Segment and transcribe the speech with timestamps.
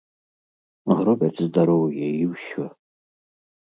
[1.03, 2.63] Гробяць здароўе і ўсё.